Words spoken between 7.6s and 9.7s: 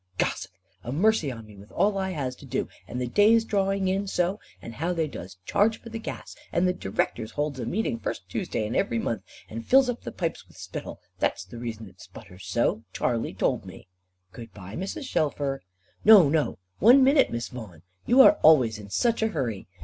meeting first Tuesday in every month, and